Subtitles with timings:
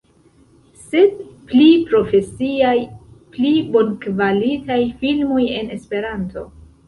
[0.93, 1.19] Sed
[1.49, 2.73] pli profesiaj,
[3.35, 6.47] pli bonkvalitaj filmoj en Esperanto